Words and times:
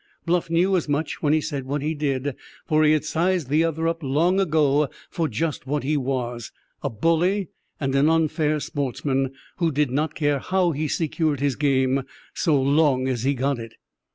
Bluff 0.25 0.49
knew 0.49 0.75
as 0.75 0.89
much 0.89 1.21
when 1.21 1.31
he 1.31 1.41
said 1.41 1.65
what 1.65 1.83
he 1.83 1.93
did, 1.93 2.35
for 2.65 2.83
he 2.83 2.93
had 2.93 3.05
sized 3.05 3.49
the 3.49 3.63
other 3.63 3.87
up 3.87 4.01
long 4.01 4.39
ago 4.39 4.89
for 5.11 5.27
just 5.27 5.67
what 5.67 5.83
he 5.83 5.95
was—a 5.95 6.89
bully 6.89 7.49
and 7.79 7.93
an 7.93 8.09
unfair 8.09 8.59
sportsman, 8.59 9.31
who 9.57 9.71
did 9.71 9.91
not 9.91 10.15
care 10.15 10.39
how 10.39 10.71
he 10.71 10.87
secured 10.87 11.39
his 11.39 11.55
game 11.55 12.01
so 12.33 12.59
long 12.59 13.07
as 13.07 13.21
he 13.25 13.35
got 13.35 13.59
it. 13.59 13.75